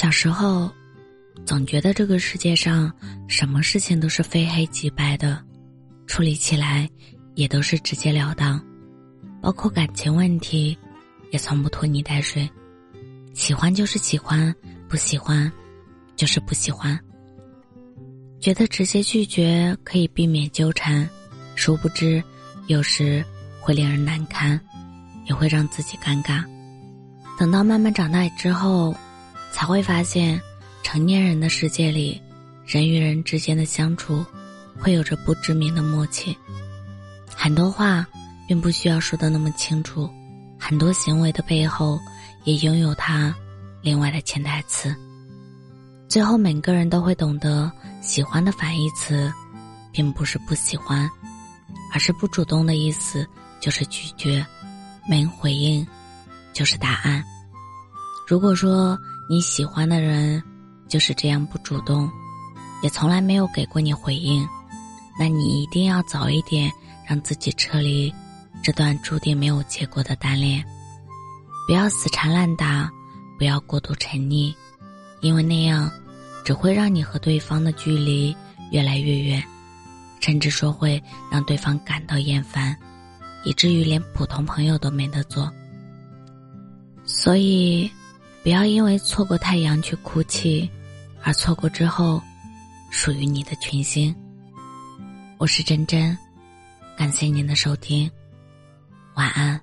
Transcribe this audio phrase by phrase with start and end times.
[0.00, 0.72] 小时候，
[1.44, 2.90] 总觉得这个世界上
[3.28, 5.38] 什么事情都是非黑即白的，
[6.06, 6.88] 处理起来
[7.34, 8.58] 也都是直截了当，
[9.42, 10.74] 包括感情问题，
[11.32, 12.48] 也从不拖泥带水。
[13.34, 14.54] 喜欢就是喜欢，
[14.88, 15.52] 不喜欢
[16.16, 16.98] 就是不喜欢。
[18.40, 21.06] 觉得直接拒绝可以避免纠缠，
[21.56, 22.24] 殊不知
[22.68, 23.22] 有时
[23.60, 24.58] 会令人难堪，
[25.26, 26.42] 也会让自己尴尬。
[27.38, 28.96] 等到慢慢长大之后。
[29.52, 30.40] 才会发现，
[30.82, 32.20] 成年人的世界里，
[32.64, 34.24] 人与人之间的相处，
[34.78, 36.36] 会有着不知名的默契。
[37.34, 38.06] 很多话，
[38.46, 40.08] 并不需要说的那么清楚，
[40.58, 41.98] 很多行为的背后，
[42.44, 43.34] 也拥有它
[43.82, 44.94] 另外的潜台词。
[46.08, 49.32] 最后，每个人都会懂得，喜欢的反义词，
[49.92, 51.08] 并不是不喜欢，
[51.92, 53.26] 而是不主动的意思，
[53.60, 54.44] 就是拒绝，
[55.08, 55.86] 没回应，
[56.52, 57.22] 就是答案。
[58.26, 58.98] 如果说，
[59.30, 60.42] 你喜欢的人
[60.88, 62.10] 就是这样不主动，
[62.82, 64.44] 也从来没有给过你回应，
[65.16, 66.68] 那你一定要早一点
[67.06, 68.12] 让自己撤离
[68.60, 70.64] 这段注定没有结果的单恋，
[71.64, 72.90] 不要死缠烂打，
[73.38, 74.52] 不要过度沉溺，
[75.20, 75.88] 因为那样
[76.44, 78.36] 只会让你和对方的距离
[78.72, 79.40] 越来越远，
[80.18, 82.76] 甚至说会让对方感到厌烦，
[83.44, 85.48] 以至于连普通朋友都没得做。
[87.04, 87.88] 所以。
[88.42, 90.68] 不要因为错过太阳去哭泣，
[91.22, 92.22] 而错过之后
[92.90, 94.14] 属于你的群星。
[95.36, 96.16] 我是真真，
[96.96, 98.10] 感谢您的收听，
[99.14, 99.60] 晚安。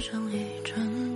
[0.00, 1.09] 上一盏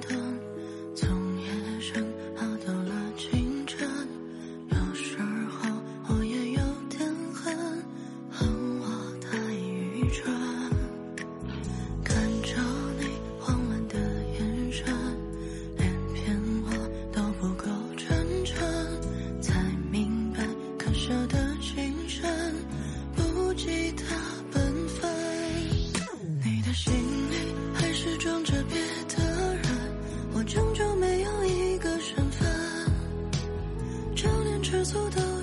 [34.74, 35.33] 知足的。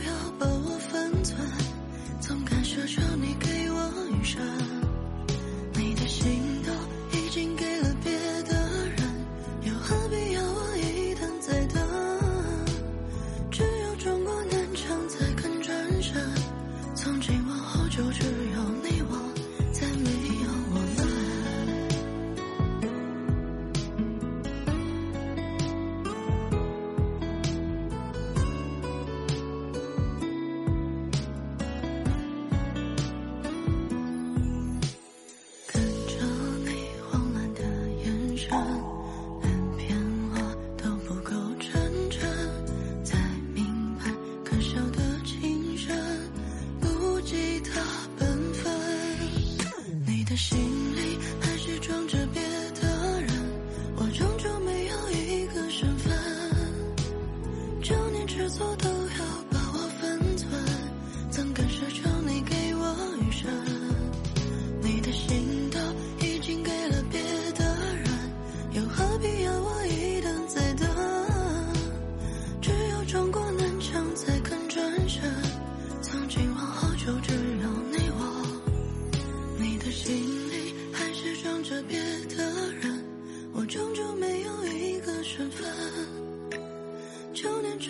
[38.52, 38.91] 的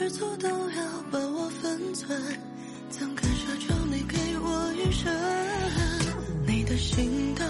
[0.01, 2.19] 就连吃醋都要把握分寸，
[2.89, 5.13] 怎敢奢求你给我余生？
[6.48, 7.45] 你的心都